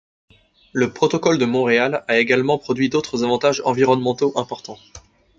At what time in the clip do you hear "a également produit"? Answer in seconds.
2.07-2.89